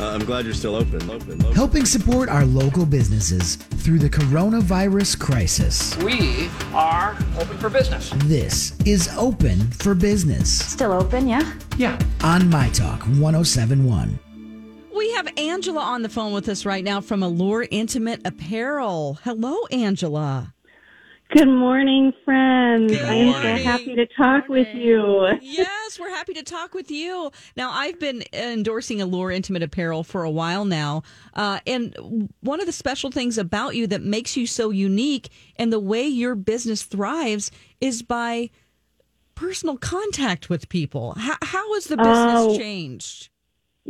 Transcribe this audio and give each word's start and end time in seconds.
Uh, 0.00 0.10
I'm 0.10 0.24
glad 0.24 0.44
you're 0.44 0.54
still 0.54 0.76
open. 0.76 1.10
Open. 1.10 1.42
open. 1.42 1.52
helping 1.54 1.84
support 1.84 2.28
our 2.28 2.44
local 2.44 2.86
businesses 2.86 3.56
through 3.56 3.98
the 3.98 4.08
coronavirus 4.08 5.18
crisis. 5.18 5.96
We 5.96 6.48
are 6.72 7.16
open 7.38 7.58
for 7.58 7.68
business. 7.68 8.12
This 8.24 8.78
is 8.86 9.08
Open 9.16 9.58
for 9.72 9.94
Business 9.94 10.66
Still 10.72 10.92
open, 10.92 11.26
yeah? 11.26 11.52
Yeah. 11.76 11.98
on 12.22 12.48
My 12.48 12.68
Talk 12.70 13.00
1071. 13.02 14.18
We 14.96 15.12
have 15.12 15.28
Angela 15.36 15.80
on 15.80 16.02
the 16.02 16.08
phone 16.08 16.32
with 16.32 16.48
us 16.48 16.64
right 16.64 16.84
now 16.84 17.00
from 17.00 17.22
Allure 17.22 17.66
Intimate 17.70 18.20
Apparel. 18.24 19.18
Hello, 19.24 19.56
Angela. 19.72 20.54
Good 21.30 21.48
morning, 21.48 22.14
friends. 22.24 22.90
Good 22.90 23.04
I 23.04 23.14
am 23.14 23.32
so 23.34 23.62
happy 23.62 23.94
to 23.96 24.06
talk 24.06 24.48
with 24.48 24.68
you. 24.74 25.28
Yes, 25.42 26.00
we're 26.00 26.08
happy 26.08 26.32
to 26.32 26.42
talk 26.42 26.72
with 26.72 26.90
you. 26.90 27.30
Now, 27.54 27.70
I've 27.70 28.00
been 28.00 28.24
endorsing 28.32 29.02
Allure 29.02 29.30
Intimate 29.30 29.62
Apparel 29.62 30.04
for 30.04 30.22
a 30.24 30.30
while 30.30 30.64
now. 30.64 31.02
Uh, 31.34 31.60
and 31.66 32.30
one 32.40 32.60
of 32.60 32.66
the 32.66 32.72
special 32.72 33.10
things 33.10 33.36
about 33.36 33.76
you 33.76 33.86
that 33.88 34.00
makes 34.00 34.38
you 34.38 34.46
so 34.46 34.70
unique 34.70 35.28
and 35.56 35.70
the 35.70 35.78
way 35.80 36.06
your 36.06 36.34
business 36.34 36.82
thrives 36.84 37.50
is 37.78 38.02
by 38.02 38.48
personal 39.34 39.76
contact 39.76 40.48
with 40.48 40.70
people. 40.70 41.12
How, 41.18 41.36
how 41.42 41.74
has 41.74 41.84
the 41.88 41.98
business 41.98 42.16
Oh. 42.38 42.56
changed? 42.58 43.28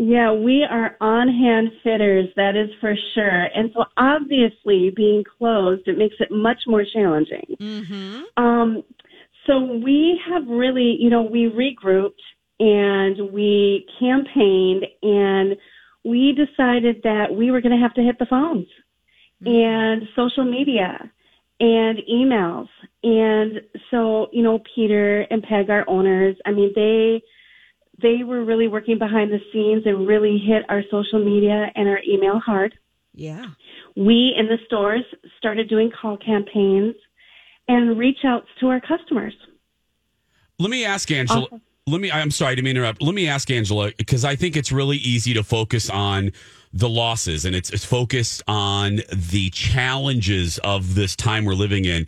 Yeah, 0.01 0.33
we 0.33 0.63
are 0.63 0.97
on 1.01 1.27
hand 1.27 1.73
fitters, 1.83 2.29
that 2.37 2.55
is 2.55 2.71
for 2.81 2.95
sure. 3.15 3.49
And 3.53 3.73
so 3.75 3.85
obviously 3.97 4.93
being 4.95 5.25
closed, 5.25 5.89
it 5.89 5.99
makes 5.99 6.15
it 6.21 6.31
much 6.31 6.59
more 6.69 6.85
challenging. 6.93 7.57
Mm-hmm. 7.61 8.23
Um, 8.41 8.85
so 9.45 9.59
we 9.59 10.21
have 10.31 10.47
really, 10.47 10.97
you 11.01 11.11
know, 11.11 11.23
we 11.23 11.51
regrouped 11.51 12.13
and 12.61 13.33
we 13.33 13.87
campaigned 13.99 14.87
and 15.03 15.57
we 16.05 16.33
decided 16.33 17.03
that 17.03 17.35
we 17.37 17.51
were 17.51 17.61
going 17.61 17.77
to 17.77 17.83
have 17.83 17.95
to 17.95 18.03
hit 18.03 18.21
the 18.21 18.27
phones 18.27 18.69
and 19.45 20.03
social 20.15 20.45
media 20.45 21.11
and 21.59 21.99
emails. 22.09 22.69
And 23.03 23.63
so, 23.91 24.29
you 24.33 24.45
know, 24.45 24.61
Peter 24.77 25.23
and 25.23 25.43
Peg, 25.43 25.71
our 25.71 25.85
owners, 25.89 26.37
I 26.47 26.53
mean, 26.53 26.71
they, 26.77 27.21
they 28.01 28.23
were 28.25 28.45
really 28.45 28.69
working 28.69 28.99
behind 28.99 29.33
the 29.33 29.41
scenes 29.53 29.83
and 29.87 30.07
really 30.07 30.39
hit 30.39 30.65
our 30.69 30.83
social 30.91 31.23
media 31.25 31.71
and 31.75 31.89
our 31.89 32.01
email 32.09 32.39
hard. 32.39 32.79
Yeah. 33.15 33.45
We 33.97 34.35
in 34.39 34.47
the 34.47 34.59
stores 34.67 35.03
started 35.39 35.69
doing 35.69 35.91
call 35.91 36.17
campaigns 36.17 36.95
and 37.67 37.99
reach 37.99 38.19
outs 38.25 38.47
to 38.61 38.69
our 38.69 38.81
customers. 38.81 39.35
Let 40.59 40.71
me 40.71 40.85
ask 40.85 41.11
Angela. 41.11 41.49
Let 41.87 42.01
me. 42.01 42.11
I'm 42.11 42.31
sorry 42.31 42.57
to 42.57 42.65
interrupt. 42.65 43.03
Let 43.03 43.15
me 43.15 43.29
ask 43.29 43.51
Angela 43.51 43.93
because 43.97 44.25
I 44.25 44.37
think 44.37 44.57
it's 44.57 44.71
really 44.71 44.99
easy 44.99 45.35
to 45.35 45.43
focus 45.43 45.89
on 45.89 46.33
the 46.73 46.89
losses 46.89 47.45
and 47.45 47.57
it's, 47.57 47.71
it's 47.71 47.85
focused 47.85 48.43
on 48.47 49.01
the 49.11 49.51
challenges 49.51 50.59
of 50.59 50.95
this 50.95 51.17
time 51.17 51.45
we're 51.45 51.55
living 51.55 51.85
in. 51.85 52.07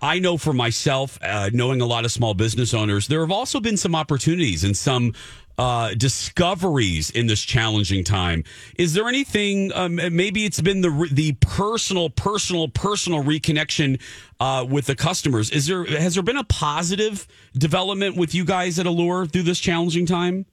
I 0.00 0.18
know 0.18 0.36
for 0.36 0.52
myself, 0.52 1.18
uh, 1.22 1.50
knowing 1.52 1.80
a 1.80 1.86
lot 1.86 2.04
of 2.04 2.12
small 2.12 2.34
business 2.34 2.74
owners, 2.74 3.08
there 3.08 3.20
have 3.20 3.30
also 3.30 3.60
been 3.60 3.76
some 3.76 3.94
opportunities 3.94 4.64
and 4.64 4.76
some 4.76 5.14
uh, 5.58 5.92
discoveries 5.94 7.10
in 7.10 7.26
this 7.26 7.42
challenging 7.42 8.02
time. 8.02 8.44
Is 8.76 8.94
there 8.94 9.08
anything? 9.08 9.72
Um, 9.74 9.96
maybe 9.96 10.46
it's 10.46 10.60
been 10.60 10.80
the 10.80 11.08
the 11.12 11.32
personal, 11.40 12.08
personal, 12.08 12.68
personal 12.68 13.22
reconnection 13.22 14.00
uh, 14.40 14.64
with 14.68 14.86
the 14.86 14.96
customers. 14.96 15.50
Is 15.50 15.66
there 15.66 15.84
has 15.84 16.14
there 16.14 16.22
been 16.22 16.38
a 16.38 16.44
positive 16.44 17.26
development 17.52 18.16
with 18.16 18.34
you 18.34 18.44
guys 18.46 18.78
at 18.78 18.86
Allure 18.86 19.26
through 19.26 19.42
this 19.42 19.60
challenging 19.60 20.06
time? 20.06 20.46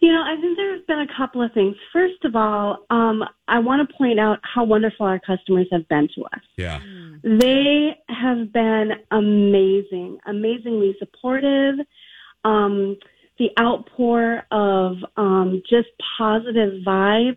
You 0.00 0.12
know, 0.12 0.22
I 0.22 0.40
think 0.40 0.56
there's 0.56 0.84
been 0.86 1.00
a 1.00 1.16
couple 1.16 1.42
of 1.42 1.52
things. 1.52 1.74
First 1.92 2.24
of 2.24 2.36
all, 2.36 2.84
um, 2.90 3.22
I 3.48 3.58
want 3.58 3.88
to 3.88 3.96
point 3.96 4.20
out 4.20 4.38
how 4.42 4.64
wonderful 4.64 5.06
our 5.06 5.18
customers 5.18 5.66
have 5.72 5.88
been 5.88 6.08
to 6.14 6.24
us. 6.24 6.42
Yeah. 6.56 6.80
They 7.22 7.96
have 8.08 8.52
been 8.52 8.92
amazing, 9.10 10.18
amazingly 10.26 10.96
supportive. 10.98 11.76
Um, 12.44 12.96
the 13.38 13.50
outpour 13.60 14.44
of 14.50 14.96
um, 15.16 15.62
just 15.68 15.88
positive 16.18 16.82
vibes, 16.86 17.36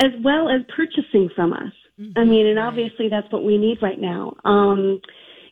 as 0.00 0.10
well 0.24 0.48
as 0.48 0.62
purchasing 0.74 1.28
from 1.34 1.52
us. 1.52 1.72
I 2.16 2.24
mean, 2.24 2.46
and 2.46 2.58
obviously 2.58 3.08
that's 3.08 3.30
what 3.30 3.44
we 3.44 3.58
need 3.58 3.78
right 3.82 4.00
now. 4.00 4.34
Um, 4.44 5.00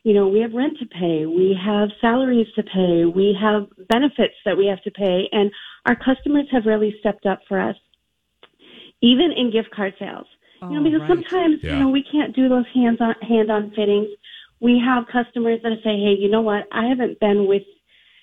you 0.03 0.13
know, 0.13 0.27
we 0.27 0.39
have 0.41 0.53
rent 0.53 0.79
to 0.79 0.85
pay, 0.87 1.25
we 1.25 1.55
have 1.63 1.89
salaries 2.01 2.47
to 2.55 2.63
pay, 2.63 3.05
we 3.05 3.37
have 3.39 3.67
benefits 3.87 4.33
that 4.45 4.57
we 4.57 4.65
have 4.65 4.81
to 4.83 4.91
pay, 4.91 5.29
and 5.31 5.51
our 5.85 5.95
customers 5.95 6.45
have 6.51 6.65
really 6.65 6.95
stepped 6.99 7.25
up 7.25 7.39
for 7.47 7.59
us, 7.59 7.75
even 9.01 9.31
in 9.31 9.51
gift 9.51 9.71
card 9.71 9.93
sales. 9.99 10.27
you 10.61 10.69
know, 10.69 10.81
Oh, 10.81 10.83
because 10.83 10.99
right. 11.01 11.09
sometimes 11.09 11.63
Yeah. 11.63 11.73
you 11.73 11.79
know 11.79 11.89
we 11.89 12.03
can't 12.03 12.35
do 12.35 12.47
those 12.47 12.67
hands-on 12.67 13.15
hand-on 13.23 13.71
fittings. 13.71 14.09
We 14.59 14.77
have 14.77 15.07
customers 15.07 15.59
that 15.63 15.81
say, 15.83 15.97
"Hey, 15.99 16.13
you 16.13 16.29
know 16.29 16.41
what? 16.41 16.67
I 16.71 16.85
haven't 16.85 17.19
been 17.19 17.47
with." 17.47 17.63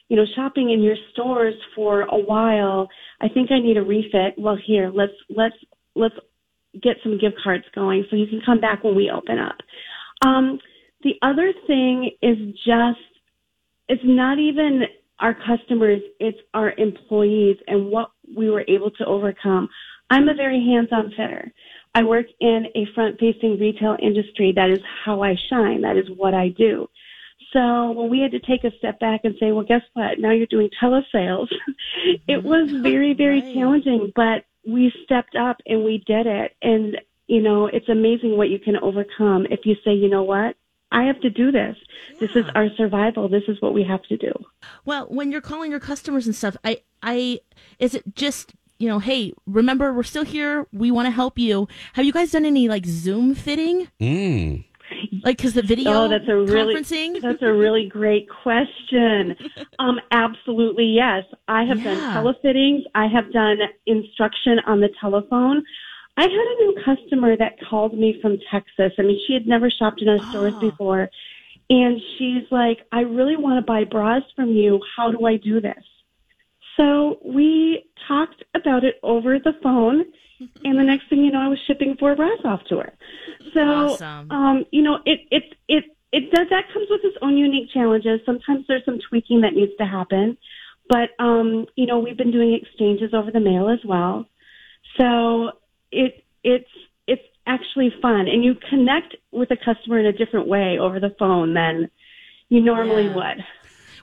You 0.08 0.16
know, 0.16 0.24
shopping 0.36 0.70
in 0.70 0.80
your 0.80 0.96
stores 1.10 1.54
for 1.74 2.02
a 2.02 2.16
while. 2.16 2.88
I 3.20 3.28
think 3.28 3.50
I 3.50 3.58
need 3.58 3.76
a 3.76 3.82
refit. 3.82 4.38
Well, 4.38 4.54
here, 4.54 4.88
let's 4.90 5.12
let's 5.28 5.56
let's 5.96 6.14
get 6.80 6.96
some 7.02 7.18
gift 7.18 7.38
cards 7.42 7.64
going 7.74 8.06
so 8.08 8.14
you 8.14 8.26
can 8.28 8.40
come 8.40 8.60
back 8.60 8.84
when 8.84 8.94
we 8.94 9.10
open 9.10 9.38
up. 9.40 9.56
Um, 10.24 10.60
the 11.02 11.16
other 11.22 11.52
thing 11.66 12.12
is 12.22 12.38
just 12.64 13.00
it's 13.88 14.02
not 14.04 14.38
even 14.38 14.84
our 15.20 15.34
customers, 15.34 16.00
it's 16.20 16.38
our 16.54 16.72
employees 16.78 17.56
and 17.66 17.86
what 17.86 18.10
we 18.36 18.50
were 18.50 18.64
able 18.68 18.90
to 18.92 19.04
overcome. 19.06 19.68
I'm 20.10 20.28
a 20.28 20.34
very 20.34 20.64
hands-on 20.64 21.10
fitter. 21.10 21.52
I 21.94 22.04
work 22.04 22.26
in 22.40 22.66
a 22.74 22.86
front-facing 22.94 23.58
retail 23.58 23.96
industry. 24.00 24.52
That 24.54 24.70
is 24.70 24.80
how 25.04 25.22
I 25.22 25.36
shine. 25.50 25.82
That 25.82 25.96
is 25.96 26.06
what 26.16 26.34
I 26.34 26.48
do. 26.48 26.88
So 27.52 27.92
when 27.92 28.10
we 28.10 28.20
had 28.20 28.32
to 28.32 28.40
take 28.40 28.64
a 28.64 28.76
step 28.78 29.00
back 29.00 29.22
and 29.24 29.34
say, 29.40 29.52
well, 29.52 29.64
guess 29.64 29.82
what? 29.94 30.18
Now 30.18 30.32
you're 30.32 30.46
doing 30.46 30.70
telesales. 30.82 31.48
it 32.28 32.42
was 32.44 32.68
very, 32.82 33.14
very 33.14 33.40
Right. 33.40 33.54
challenging, 33.54 34.12
but 34.14 34.44
we 34.66 34.92
stepped 35.04 35.34
up 35.34 35.56
and 35.66 35.84
we 35.84 35.98
did 36.06 36.26
it. 36.26 36.54
And, 36.62 37.00
you 37.26 37.40
know, 37.40 37.66
it's 37.66 37.88
amazing 37.88 38.36
what 38.36 38.50
you 38.50 38.58
can 38.58 38.76
overcome 38.76 39.46
if 39.50 39.60
you 39.64 39.76
say, 39.84 39.94
you 39.94 40.08
know 40.08 40.24
what? 40.24 40.56
I 40.90 41.04
have 41.04 41.20
to 41.20 41.30
do 41.30 41.50
this. 41.50 41.76
This 42.20 42.30
is 42.34 42.44
our 42.54 42.68
survival. 42.76 43.28
This 43.28 43.44
is 43.48 43.60
what 43.60 43.74
we 43.74 43.84
have 43.84 44.02
to 44.04 44.16
do. 44.16 44.32
Well, 44.84 45.06
when 45.08 45.30
you're 45.32 45.40
calling 45.40 45.70
your 45.70 45.80
customers 45.80 46.26
and 46.26 46.34
stuff, 46.34 46.56
I, 46.64 46.78
I, 47.02 47.40
is 47.78 47.94
it 47.94 48.14
just, 48.14 48.54
you 48.78 48.88
know, 48.88 48.98
hey, 48.98 49.32
remember 49.46 49.92
we're 49.92 50.02
still 50.02 50.24
here. 50.24 50.66
We 50.72 50.90
want 50.90 51.06
to 51.06 51.10
help 51.10 51.38
you. 51.38 51.68
Have 51.94 52.04
you 52.04 52.12
guys 52.12 52.32
done 52.32 52.44
any 52.44 52.68
like 52.68 52.86
Zoom 52.86 53.34
fitting? 53.34 53.88
Mm. 54.00 54.64
Like, 55.22 55.36
cause 55.38 55.52
the 55.52 55.62
video 55.62 55.92
Oh, 56.04 56.08
that's 56.08 56.28
a 56.28 56.34
really 56.36 56.74
conferencing. 56.74 57.20
that's 57.20 57.42
a 57.42 57.52
really 57.52 57.86
great 57.88 58.26
question. 58.42 59.36
Um, 59.80 60.00
absolutely 60.10 60.86
yes. 60.86 61.22
I 61.46 61.62
have 61.64 61.76
done 61.84 61.96
Yeah. 61.98 62.14
telefittings. 62.16 62.82
I 62.96 63.06
have 63.06 63.32
done 63.32 63.58
instruction 63.86 64.58
on 64.66 64.80
the 64.80 64.88
telephone. 65.00 65.62
I 66.16 66.22
had 66.22 66.30
a 66.30 66.56
new 66.64 66.74
customer 66.84 67.36
that 67.36 67.58
called 67.70 67.96
me 67.96 68.18
from 68.20 68.38
Texas. 68.50 68.92
I 68.98 69.02
mean, 69.02 69.20
she 69.26 69.34
had 69.34 69.46
never 69.46 69.70
shopped 69.70 70.02
in 70.02 70.08
our 70.08 70.18
stores 70.30 70.54
Ah. 70.56 70.60
before, 70.60 71.10
and 71.70 72.00
she's 72.16 72.44
like, 72.50 72.78
"I 72.92 73.00
really 73.00 73.36
want 73.36 73.58
to 73.58 73.66
buy 73.66 73.84
bras 73.84 74.22
from 74.34 74.50
you. 74.50 74.80
How 74.96 75.10
do 75.10 75.26
I 75.26 75.36
do 75.36 75.60
this?" 75.60 75.84
So 76.76 77.18
we 77.24 77.84
talked 78.06 78.42
about 78.54 78.84
it 78.84 78.96
over 79.02 79.38
the 79.38 79.52
phone, 79.62 80.04
and 80.64 80.78
the 80.78 80.84
next 80.84 81.08
thing 81.08 81.24
you 81.24 81.32
know, 81.32 81.40
I 81.40 81.48
was 81.48 81.58
shipping 81.66 81.96
four 81.98 82.14
bras 82.14 82.38
off 82.44 82.60
to 82.68 82.78
her. 82.78 82.92
So, 83.54 83.60
Awesome. 83.60 84.30
um, 84.30 84.64
you 84.70 84.82
know, 84.82 84.98
it 85.04 85.20
it 85.30 85.54
it 85.68 85.84
it 86.12 86.30
does 86.30 86.46
that 86.50 86.64
comes 86.72 86.86
with 86.90 87.00
its 87.04 87.16
own 87.20 87.36
unique 87.36 87.70
challenges. 87.72 88.20
Sometimes 88.24 88.64
there's 88.66 88.84
some 88.84 88.98
tweaking 89.08 89.42
that 89.42 89.54
needs 89.54 89.72
to 89.78 89.84
happen, 89.84 90.38
but 90.88 91.10
um, 91.18 91.66
you 91.76 91.86
know, 91.86 91.98
we've 91.98 92.16
been 92.16 92.32
doing 92.32 92.54
exchanges 92.54 93.12
over 93.12 93.30
the 93.30 93.40
mail 93.40 93.68
as 93.68 93.80
well. 93.84 94.26
So 94.96 95.50
it 95.90 96.24
it's 96.44 96.68
it's 96.68 96.70
actually 97.78 98.00
fun, 98.00 98.26
and 98.28 98.44
you 98.44 98.54
connect 98.68 99.14
with 99.32 99.50
a 99.50 99.56
customer 99.56 99.98
in 99.98 100.06
a 100.06 100.12
different 100.12 100.48
way 100.48 100.78
over 100.78 100.98
the 101.00 101.14
phone 101.18 101.54
than 101.54 101.90
you 102.48 102.60
normally 102.60 103.04
Yeah. 103.06 103.14
would. 103.14 103.44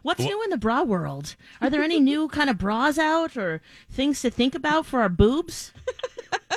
What's 0.01 0.24
new 0.24 0.44
in 0.44 0.51
the 0.51 0.57
bra 0.57 0.83
world? 0.83 1.36
Are 1.60 1.69
there 1.69 1.81
any 1.81 2.00
new 2.00 2.27
kind 2.27 2.50
of 2.50 2.60
bras 2.60 3.00
out 3.00 3.36
or 3.36 3.62
things 3.89 4.22
to 4.22 4.30
think 4.30 4.54
about 4.54 4.86
for 4.86 5.01
our 5.01 5.10
boobs? 5.10 5.74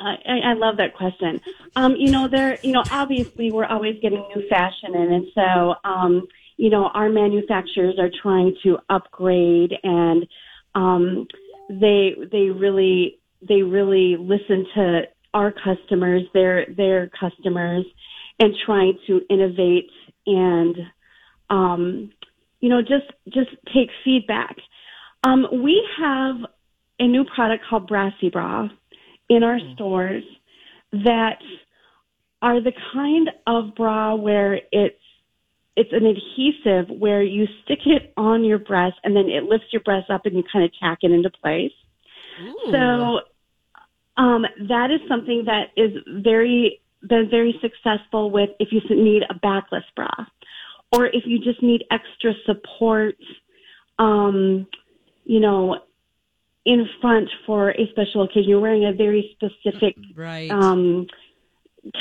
I, 0.00 0.16
I- 0.26 0.40
I 0.50 0.52
love 0.54 0.78
that 0.78 0.94
question. 0.94 1.40
Um, 1.76 1.94
you 1.96 2.10
know, 2.10 2.26
there, 2.26 2.58
you 2.62 2.72
know, 2.72 2.82
obviously 2.90 3.52
we're 3.52 3.66
always 3.66 3.96
getting 4.00 4.24
new 4.34 4.48
fashion 4.48 4.94
in, 4.94 5.12
and 5.12 5.26
so, 5.34 5.74
um, 5.84 6.26
you 6.56 6.70
know, 6.70 6.86
our 6.88 7.08
manufacturers 7.10 7.98
are 7.98 8.10
trying 8.22 8.56
to 8.62 8.78
upgrade, 8.88 9.74
and 9.82 10.26
um, 10.74 11.26
they 11.68 12.16
they 12.32 12.48
really 12.50 13.18
they 13.46 13.62
really 13.62 14.16
listen 14.16 14.66
to 14.74 15.02
our 15.34 15.52
customers, 15.52 16.22
their 16.34 16.66
their 16.76 17.10
customers, 17.18 17.84
and 18.38 18.54
trying 18.66 18.98
to 19.06 19.20
innovate 19.30 19.90
and, 20.26 20.76
um, 21.50 22.12
you 22.60 22.68
know, 22.68 22.80
just 22.80 23.10
just 23.28 23.50
take 23.74 23.90
feedback. 24.04 24.56
Um, 25.24 25.46
we 25.62 25.82
have 25.98 26.36
a 26.98 27.06
new 27.06 27.24
product 27.24 27.64
called 27.68 27.86
Brassy 27.86 28.30
Bra 28.30 28.68
in 29.28 29.42
our 29.42 29.58
stores 29.74 30.24
that 30.92 31.38
are 32.42 32.60
the 32.60 32.72
kind 32.92 33.30
of 33.46 33.74
bra 33.74 34.14
where 34.14 34.60
it's 34.72 34.96
it's 35.74 35.92
an 35.92 36.04
adhesive 36.04 36.94
where 36.98 37.22
you 37.22 37.46
stick 37.64 37.78
it 37.86 38.12
on 38.16 38.44
your 38.44 38.58
breast 38.58 38.96
and 39.04 39.16
then 39.16 39.28
it 39.28 39.44
lifts 39.44 39.68
your 39.72 39.80
breast 39.82 40.10
up 40.10 40.26
and 40.26 40.36
you 40.36 40.44
kind 40.52 40.64
of 40.64 40.70
tack 40.78 40.98
it 41.00 41.10
into 41.10 41.30
place. 41.30 41.72
So 42.70 43.20
um, 44.16 44.44
that 44.68 44.90
is 44.90 45.00
something 45.08 45.44
that 45.46 45.68
is 45.76 45.92
very 46.22 46.80
been 47.08 47.28
very 47.28 47.58
successful 47.60 48.30
with 48.30 48.50
if 48.60 48.68
you 48.70 48.80
need 48.90 49.22
a 49.28 49.34
backless 49.34 49.82
bra 49.96 50.08
or 50.92 51.06
if 51.06 51.24
you 51.24 51.38
just 51.38 51.62
need 51.62 51.84
extra 51.90 52.32
support, 52.44 53.16
um, 53.98 54.66
you 55.24 55.40
know, 55.40 55.78
in 56.64 56.88
front 57.00 57.28
for 57.46 57.70
a 57.70 57.88
special 57.90 58.22
occasion. 58.22 58.50
You're 58.50 58.60
wearing 58.60 58.84
a 58.84 58.92
very 58.92 59.34
specific 59.34 59.96
Right. 60.14 60.50
um, 60.50 61.06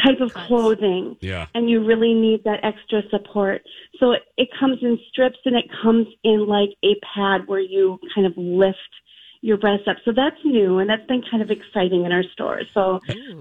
type 0.05 0.19
of 0.19 0.31
clothing 0.33 1.17
Yeah. 1.21 1.47
and 1.55 1.67
you 1.67 1.83
really 1.83 2.13
need 2.13 2.43
that 2.43 2.59
extra 2.63 3.01
support. 3.09 3.63
So 3.99 4.11
it, 4.11 4.23
it 4.37 4.49
comes 4.59 4.77
in 4.83 4.99
strips 5.09 5.39
and 5.45 5.55
it 5.55 5.65
comes 5.81 6.07
in 6.23 6.45
like 6.45 6.69
a 6.83 6.95
pad 7.15 7.47
where 7.47 7.59
you 7.59 7.99
kind 8.13 8.27
of 8.27 8.33
lift 8.37 8.77
your 9.41 9.57
breast 9.57 9.87
up. 9.87 9.97
So 10.05 10.11
that's 10.11 10.37
new 10.45 10.77
and 10.77 10.89
that's 10.89 11.05
been 11.07 11.23
kind 11.29 11.41
of 11.41 11.49
exciting 11.49 12.05
in 12.05 12.11
our 12.11 12.23
stores. 12.31 12.67
So 12.73 12.99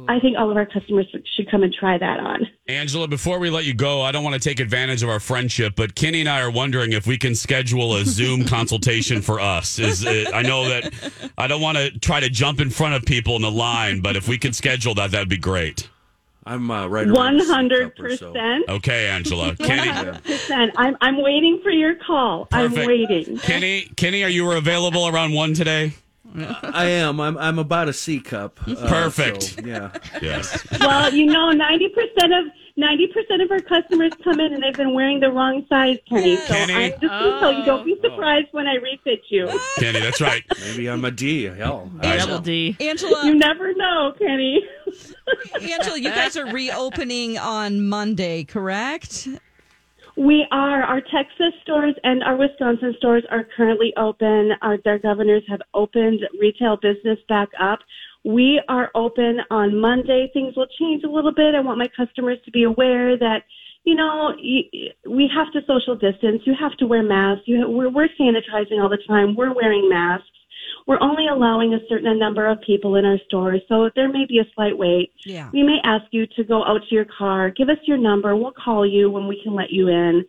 I 0.09 0.19
think 0.19 0.39
all 0.39 0.51
of 0.51 0.57
our 0.57 0.65
customers 0.65 1.07
should 1.37 1.51
come 1.51 1.63
and 1.63 1.73
try 1.73 1.99
that 1.99 2.19
on. 2.19 2.49
Angela, 2.67 3.07
before 3.07 3.39
we 3.39 3.51
let 3.51 3.67
you 3.67 3.75
go, 3.75 4.01
I 4.01 4.11
don't 4.11 4.25
want 4.25 4.35
to 4.35 4.41
take 4.41 4.61
advantage 4.61 5.03
of 5.03 5.11
our 5.11 5.21
friendship, 5.21 5.75
but 5.77 5.95
Kenny 5.95 6.21
and 6.21 6.29
I 6.29 6.41
are 6.41 6.51
wondering 6.51 6.93
if 6.93 7.07
we 7.07 7.19
can 7.19 7.35
schedule 7.35 7.97
a 7.97 8.05
Zoom 8.07 8.45
consultation 8.47 9.21
for 9.21 9.41
us. 9.41 9.79
Is 9.79 10.07
uh, 10.07 10.31
I 10.33 10.41
know 10.41 10.69
that 10.69 11.13
I 11.37 11.47
don't 11.47 11.61
want 11.61 11.77
to 11.77 11.91
try 11.99 12.21
to 12.21 12.31
jump 12.31 12.61
in 12.61 12.71
front 12.71 12.95
of 12.95 13.05
people 13.05 13.37
in 13.37 13.43
the 13.43 13.51
line, 13.51 14.01
but 14.01 14.17
if 14.17 14.27
we 14.27 14.39
could 14.39 14.57
schedule 14.57 14.95
that, 14.95 15.11
that'd 15.11 15.29
be 15.29 15.37
great. 15.37 15.90
I'm 16.51 16.71
uh, 16.71 16.87
right 16.89 17.07
around 17.07 17.15
One 17.15 17.37
the 17.39 17.45
C 17.45 17.53
hundred 17.53 17.97
cup 17.97 18.05
or 18.05 18.17
so. 18.17 18.33
percent. 18.33 18.65
Okay, 18.69 19.09
Angela. 19.09 19.55
Kenny, 19.61 20.19
Percent. 20.23 20.73
I'm 20.77 20.97
I'm 21.01 21.23
waiting 21.23 21.61
for 21.63 21.71
your 21.71 21.95
call. 21.95 22.49
I'm 22.53 22.71
Perfect. 22.71 22.87
waiting. 22.89 23.39
Kenny, 23.39 23.83
Kenny, 23.97 24.25
are 24.25 24.29
you 24.29 24.51
available 24.53 25.07
around 25.09 25.33
one 25.33 25.55
today? 25.55 25.93
I 26.37 26.87
am. 26.87 27.21
I'm. 27.21 27.37
I'm 27.39 27.59
about 27.59 27.89
a 27.89 27.93
C 27.93 28.21
cup. 28.21 28.61
Uh, 28.67 28.75
Perfect. 28.89 29.43
so, 29.43 29.63
yeah. 29.65 29.91
Yes. 30.23 30.65
Well, 30.79 31.13
you 31.13 31.27
know, 31.27 31.51
ninety 31.51 31.89
percent 31.89 32.33
of 32.33 32.45
ninety 32.77 33.09
percent 33.09 33.43
of 33.43 33.51
our 33.51 33.59
customers 33.59 34.13
come 34.23 34.39
in 34.39 34.55
and 34.55 34.63
they've 34.63 34.73
been 34.75 34.95
wearing 34.95 35.19
the 35.19 35.31
wrong 35.33 35.67
size, 35.69 35.99
Kenny. 36.09 36.37
So 36.37 36.47
Kenny. 36.55 36.75
I'm 36.75 36.91
just 36.93 37.01
gonna 37.03 37.41
tell 37.41 37.53
you, 37.53 37.65
don't 37.65 37.85
be 37.85 37.97
surprised 38.01 38.47
when 38.53 38.69
I 38.69 38.75
refit 38.77 39.23
you. 39.29 39.49
Kenny, 39.79 39.99
that's 39.99 40.21
right. 40.21 40.45
Maybe 40.61 40.89
I'm 40.89 41.05
a 41.05 41.11
D. 41.11 41.45
Hell. 41.45 41.91
I- 42.01 42.19
Double 42.19 42.39
D. 42.39 42.77
Angela, 42.79 43.25
You 43.27 43.35
never 43.35 43.75
know, 43.75 44.13
Kenny. 44.17 44.63
Angela, 45.55 45.99
you 45.99 46.11
guys 46.11 46.37
are 46.37 46.53
reopening 46.53 47.39
on 47.39 47.87
Monday, 47.87 48.45
correct? 48.45 49.29
We 50.17 50.47
are. 50.51 50.83
Our 50.83 51.01
Texas 51.01 51.55
stores 51.63 51.95
and 52.03 52.23
our 52.23 52.37
Wisconsin 52.37 52.95
stores 52.99 53.25
are 53.31 53.47
currently 53.57 53.93
open. 53.97 54.53
Our, 54.61 54.77
their 54.85 54.99
governors 54.99 55.43
have 55.49 55.61
opened 55.73 56.21
retail 56.39 56.77
business 56.77 57.19
back 57.29 57.49
up. 57.61 57.79
We 58.25 58.61
are 58.69 58.91
open 58.95 59.39
on 59.51 59.81
Monday. 59.81 60.31
Things 60.35 60.55
will 60.57 60.67
change 60.79 61.05
a 61.05 61.09
little 61.09 61.33
bit. 61.33 61.55
I 61.55 61.61
want 61.61 61.79
my 61.79 61.89
customers 61.97 62.39
to 62.45 62.51
be 62.51 62.65
aware 62.65 63.17
that, 63.17 63.45
you 63.85 63.95
know, 63.95 64.35
we 64.37 65.31
have 65.35 65.51
to 65.55 65.61
social 65.67 65.95
distance. 65.95 66.43
You 66.45 66.55
have 66.61 66.77
to 66.79 66.87
wear 66.87 67.03
masks. 67.03 67.45
You, 67.47 67.71
we're, 67.71 67.89
we're 67.89 68.09
sanitizing 68.21 68.83
all 68.83 68.91
the 68.91 68.99
time. 69.09 69.35
We're 69.37 69.55
wearing 69.55 69.89
masks. 69.89 70.27
We're 70.91 71.01
only 71.01 71.29
allowing 71.29 71.73
a 71.73 71.79
certain 71.89 72.19
number 72.19 72.49
of 72.49 72.61
people 72.63 72.97
in 72.97 73.05
our 73.05 73.17
stores, 73.27 73.61
so 73.69 73.91
there 73.95 74.09
may 74.09 74.27
be 74.27 74.41
a 74.41 74.45
slight 74.57 74.77
wait. 74.77 75.13
Yeah. 75.25 75.49
We 75.53 75.63
may 75.63 75.77
ask 75.85 76.03
you 76.11 76.27
to 76.35 76.43
go 76.43 76.65
out 76.65 76.81
to 76.89 76.93
your 76.93 77.05
car, 77.05 77.49
give 77.49 77.69
us 77.69 77.77
your 77.85 77.97
number. 77.97 78.35
We'll 78.35 78.51
call 78.51 78.85
you 78.85 79.09
when 79.09 79.29
we 79.29 79.41
can 79.41 79.55
let 79.55 79.71
you 79.71 79.87
in. 79.87 80.25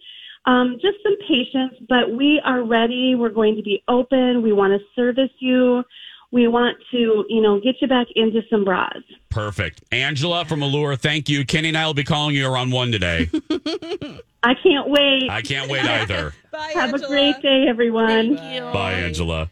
Um, 0.46 0.78
just 0.80 0.98
some 1.02 1.18
patience, 1.28 1.84
but 1.90 2.12
we 2.16 2.40
are 2.46 2.62
ready. 2.64 3.16
We're 3.16 3.32
going 3.32 3.56
to 3.56 3.64
be 3.64 3.84
open. 3.88 4.44
We 4.44 4.54
want 4.54 4.80
to 4.80 4.86
service 4.96 5.32
you. 5.40 5.84
We 6.30 6.48
want 6.48 6.78
to, 6.92 7.26
you 7.28 7.42
know, 7.42 7.60
get 7.60 7.78
you 7.82 7.88
back 7.88 8.06
into 8.16 8.42
some 8.48 8.64
bras. 8.64 9.02
Perfect. 9.32 9.84
Angela 9.92 10.46
from 10.46 10.62
Allure, 10.62 10.96
thank 10.96 11.28
you. 11.28 11.44
Kenny 11.44 11.70
and 11.70 11.78
I 11.78 11.88
will 11.88 11.96
be 11.96 12.04
calling 12.04 12.36
you 12.36 12.48
around 12.48 12.70
one 12.72 12.92
today. 12.92 13.32
I 14.44 14.54
can't 14.62 14.90
wait. 14.90 15.24
I 15.28 15.42
can't 15.42 15.72
wait 15.72 15.86
either. 15.86 16.36
Bye, 16.52 16.74
Have 16.76 16.94
Angela. 16.94 17.08
a 17.08 17.10
great 17.10 17.42
day, 17.42 17.66
everyone. 17.68 18.38
Thank 18.38 18.54
you. 18.54 18.62
Bye, 18.72 18.94
Angela. 18.94 19.50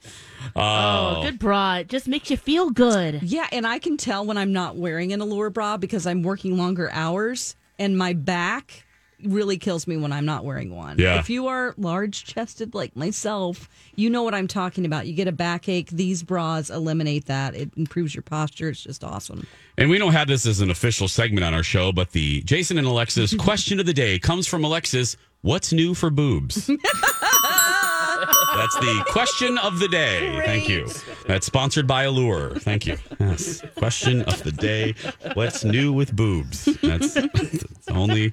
Oh, 0.56 1.16
oh, 1.18 1.24
good 1.24 1.40
bra. 1.40 1.78
It 1.78 1.90
just 1.90 2.08
makes 2.08 2.30
you 2.30 2.38
feel 2.38 2.70
good. 2.70 3.22
Yeah, 3.24 3.48
and 3.52 3.66
I 3.66 3.80
can 3.80 3.98
tell 3.98 4.26
when 4.26 4.38
I'm 4.38 4.54
not 4.54 4.76
wearing 4.76 5.14
an 5.14 5.22
Allure 5.22 5.50
bra 5.50 5.78
because 5.78 6.06
I'm 6.06 6.24
working 6.24 6.58
longer 6.58 6.90
hours 6.92 7.56
and 7.78 7.98
my 7.98 8.14
back 8.14 8.86
really 9.24 9.58
kills 9.58 9.88
me 9.88 9.98
when 9.98 10.12
I'm 10.12 10.26
not 10.26 10.46
wearing 10.46 10.76
one. 10.76 10.98
Yeah. 10.98 11.20
If 11.20 11.30
you 11.30 11.48
are 11.48 11.74
large 11.78 12.24
chested 12.26 12.74
like 12.74 12.96
myself, 12.96 13.68
you 13.96 14.10
know 14.10 14.24
what 14.24 14.34
I'm 14.34 14.48
talking 14.48 14.86
about. 14.86 15.08
You 15.08 15.14
get 15.14 15.28
a 15.28 15.32
backache, 15.32 15.90
these 15.90 16.24
bras 16.24 16.70
eliminate 16.70 17.26
that. 17.26 17.56
It 17.56 17.72
improves 17.76 18.16
your 18.16 18.22
posture. 18.22 18.70
It's 18.70 18.82
just 18.82 19.04
awesome. 19.04 19.46
And 19.78 19.90
we 19.90 19.98
don't 19.98 20.14
have 20.14 20.28
this 20.28 20.46
as 20.46 20.62
an 20.62 20.70
official 20.70 21.08
segment 21.08 21.44
on 21.44 21.54
our 21.54 21.64
show, 21.64 21.92
but 21.92 22.12
the 22.12 22.42
Jason 22.42 22.78
and 22.78 22.88
Alexis 22.88 23.36
question 23.40 23.80
of 23.80 23.86
the 23.86 23.94
day 23.94 24.20
comes 24.20 24.48
from 24.48 24.64
Alexis 24.64 25.18
What's 25.42 25.72
new 25.72 25.94
for 25.94 26.10
boobs? 26.10 26.70
That's 28.56 28.76
the 28.76 29.04
question 29.08 29.58
of 29.60 29.80
the 29.80 29.88
day. 29.88 30.42
Thank 30.46 30.70
you. 30.70 30.88
That's 31.28 31.46
sponsored 31.46 31.88
by 31.88 32.04
Allure. 32.04 32.56
Thank 32.56 32.86
you. 32.86 32.98
Yes. 33.20 33.62
Question 33.76 34.22
of 34.24 34.44
the 34.44 34.52
day. 34.52 34.96
What's 35.34 35.64
new 35.64 35.94
with 35.94 36.16
boobs? 36.16 36.66
That's, 36.82 37.14
that's 37.14 37.64
only 37.90 38.32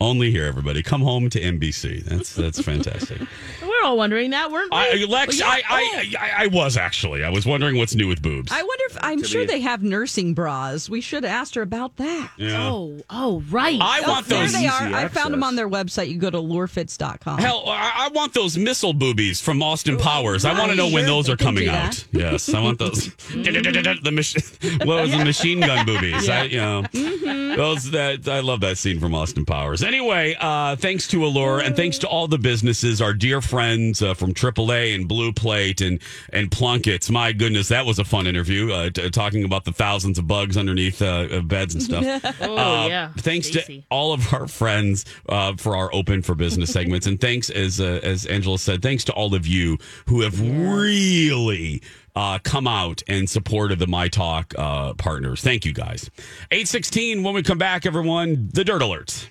only 0.00 0.30
here, 0.30 0.44
everybody. 0.46 0.82
Come 0.82 1.02
home 1.02 1.30
to 1.30 1.40
NBC. 1.40 2.04
That's 2.04 2.34
that's 2.34 2.60
fantastic. 2.60 3.20
We're 3.62 3.82
all 3.84 3.96
wondering 3.96 4.30
that, 4.30 4.50
weren't 4.50 4.72
we? 4.72 4.78
I, 4.78 5.04
Lex, 5.08 5.40
Well, 5.40 5.50
I. 5.50 5.62
I, 5.68 6.14
I, 6.18 6.44
I 6.44 6.46
was 6.48 6.76
actually. 6.76 7.24
I 7.24 7.30
was 7.30 7.46
wondering 7.46 7.76
what's 7.76 7.94
new 7.94 8.08
with 8.08 8.22
boobs. 8.22 8.52
I 8.52 8.62
wonder 8.62 8.83
if 8.96 9.02
I'm 9.02 9.22
sure 9.22 9.46
they 9.46 9.60
have 9.60 9.82
nursing 9.82 10.34
bras. 10.34 10.88
We 10.88 11.00
should 11.00 11.24
have 11.24 11.32
asked 11.32 11.54
her 11.54 11.62
about 11.62 11.96
that. 11.96 12.30
yeah. 12.36 12.68
Oh, 12.68 13.00
oh, 13.10 13.42
right. 13.50 13.78
I 13.80 14.00
want 14.06 14.26
those. 14.26 14.28
There 14.28 14.42
those. 14.42 14.52
they 14.52 14.66
are. 14.66 14.86
easy 14.86 14.94
I 14.94 15.08
found 15.08 15.32
them 15.34 15.42
on 15.42 15.56
their 15.56 15.68
website. 15.68 16.08
You 16.08 16.18
go 16.18 16.30
to 16.30 16.38
lurefits.com. 16.38 17.38
Hell, 17.38 17.64
I, 17.66 17.92
I 17.96 18.08
want 18.08 18.34
those 18.34 18.56
missile 18.58 18.92
boobies 18.92 19.40
from 19.40 19.62
Austin 19.62 19.96
Powers. 19.96 20.44
I 20.44 20.58
want 20.58 20.70
to 20.70 20.76
know 20.76 20.88
when 20.90 21.06
those 21.06 21.28
are 21.28 21.36
coming 21.36 21.68
out. 21.68 22.04
Yes, 22.12 22.52
I 22.52 22.60
want 22.60 22.78
those. 22.78 23.14
the 23.28 24.10
mach- 24.12 24.86
what 24.86 25.02
was 25.02 25.10
the 25.10 25.24
machine 25.24 25.60
gun 25.60 25.86
boobies? 25.86 26.28
I, 26.28 26.44
you 26.44 26.58
know, 26.58 26.82
Mm-hmm. 26.94 27.56
those 27.56 27.90
that 27.92 28.28
I 28.28 28.40
love 28.40 28.60
that 28.60 28.78
scene 28.78 28.98
from 29.00 29.14
Austin 29.14 29.44
Powers. 29.44 29.82
Anyway, 29.82 30.36
uh, 30.40 30.76
thanks 30.76 31.06
to 31.08 31.24
Allure 31.24 31.60
and 31.60 31.74
thanks 31.76 31.98
to 31.98 32.08
all 32.08 32.26
the 32.28 32.38
businesses, 32.38 33.00
our 33.00 33.12
dear 33.14 33.40
friends 33.40 34.02
uh, 34.02 34.14
from 34.14 34.32
AAA 34.34 34.94
and 34.94 35.08
Blue 35.08 35.32
Plate 35.32 35.80
and 35.80 36.00
and 36.32 36.50
Plunkett's. 36.50 37.10
My 37.10 37.32
goodness, 37.32 37.68
that 37.68 37.86
was 37.86 37.98
a 37.98 38.04
fun 38.04 38.26
interview. 38.26 38.72
Uh, 38.72 38.83
t- 38.90 39.10
talking 39.10 39.44
about 39.44 39.64
the 39.64 39.72
thousands 39.72 40.18
of 40.18 40.26
bugs 40.26 40.56
underneath 40.56 41.00
uh, 41.02 41.26
uh, 41.30 41.40
beds 41.40 41.74
and 41.74 41.82
stuff. 41.82 42.04
oh, 42.40 42.56
Uh, 42.56 42.86
yeah. 42.88 43.12
Thanks 43.18 43.50
to 43.50 43.82
all 43.90 44.12
of 44.12 44.32
our 44.32 44.46
friends 44.48 45.04
uh, 45.28 45.54
for 45.56 45.76
our 45.76 45.94
open 45.94 46.22
for 46.22 46.34
business 46.34 46.72
segments, 46.72 47.06
and 47.06 47.20
thanks 47.20 47.50
as 47.50 47.80
uh, 47.80 48.00
as 48.02 48.26
Angela 48.26 48.58
said, 48.58 48.82
thanks 48.82 49.04
to 49.04 49.12
all 49.12 49.34
of 49.34 49.46
you 49.46 49.78
who 50.06 50.20
have 50.22 50.40
really 50.40 51.82
uh, 52.16 52.38
come 52.44 52.66
out 52.66 53.02
and 53.08 53.28
supported 53.28 53.78
the 53.78 53.86
My 53.86 54.08
Talk 54.08 54.54
uh, 54.56 54.94
partners. 54.94 55.40
Thank 55.42 55.64
you 55.64 55.72
guys. 55.72 56.10
Eight 56.50 56.68
sixteen. 56.68 57.22
When 57.22 57.34
we 57.34 57.42
come 57.42 57.58
back, 57.58 57.86
everyone, 57.86 58.48
the 58.52 58.64
Dirt 58.64 58.82
Alerts. 58.82 59.28